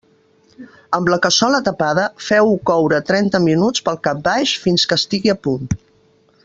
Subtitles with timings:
[0.97, 5.43] Amb la cassola tapada, feu-ho coure trenta minuts pel cap baix fins que estigui al
[5.49, 5.71] punt.